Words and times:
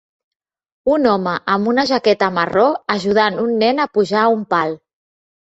Un 0.93 1.03
home 1.09 1.33
amb 1.57 1.69
una 1.73 1.85
jaqueta 1.91 2.31
marró 2.39 2.65
ajudant 2.97 3.39
un 3.45 3.55
nen 3.65 3.85
a 3.85 3.89
pujar 3.99 4.21
a 4.27 4.35
un 4.39 4.43
pal. 4.57 4.75